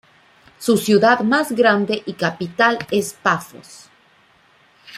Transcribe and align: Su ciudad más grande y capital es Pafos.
Su 0.57 0.77
ciudad 0.77 1.19
más 1.19 1.51
grande 1.51 2.01
y 2.07 2.13
capital 2.13 2.79
es 2.89 3.13
Pafos. 3.13 3.85